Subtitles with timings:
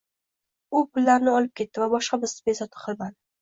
[0.79, 3.17] U pullarni olib ketdi va boshqa bizni bezovta qilmadi.